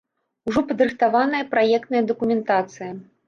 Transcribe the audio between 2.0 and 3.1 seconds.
дакументацыя.